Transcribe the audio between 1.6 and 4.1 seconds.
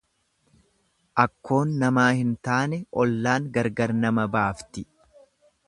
namaa hin taane ollaan gargar